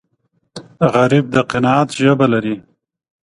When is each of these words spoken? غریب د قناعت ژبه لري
غریب 0.93 1.25
د 1.35 1.37
قناعت 1.51 1.89
ژبه 1.99 2.25
لري 2.33 2.55